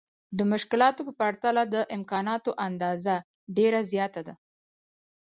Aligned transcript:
د 0.37 0.39
مشکلاتو 0.51 1.01
په 1.07 1.13
پرتله 1.21 1.63
د 1.73 1.75
امکاناتو 1.97 2.51
اندازه 2.67 3.15
ډېره 3.57 3.79
زياته 3.91 4.21
ده. 4.27 4.33